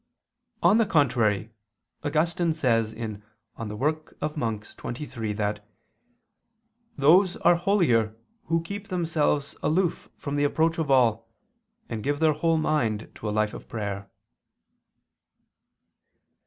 [0.63, 1.51] On the contrary,
[2.03, 3.19] Augustine says (De
[3.59, 4.15] oper.
[4.19, 4.65] Monach.
[5.13, 5.63] xxiii) that
[6.97, 11.29] "those are holier who keep themselves aloof from the approach of all,
[11.87, 14.09] and give their whole mind to a life of prayer."